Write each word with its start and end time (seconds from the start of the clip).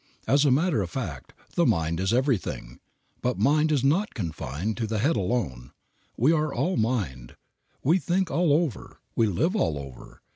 As 0.27 0.45
a 0.45 0.49
matter 0.49 0.81
of 0.81 0.89
fact, 0.89 1.31
the 1.55 1.63
mind 1.63 1.99
is 1.99 2.11
everything. 2.11 2.79
But 3.21 3.37
mind 3.37 3.71
is 3.71 3.83
not 3.83 4.15
confined 4.15 4.75
to 4.77 4.87
the 4.87 4.97
head 4.97 5.15
alone. 5.15 5.73
We 6.17 6.31
are 6.33 6.51
all 6.51 6.75
mind. 6.75 7.35
We 7.83 7.99
think 7.99 8.31
all 8.31 8.51
over. 8.51 8.99
We 9.15 9.27
live 9.27 9.55
all 9.55 9.77
over. 9.77 10.23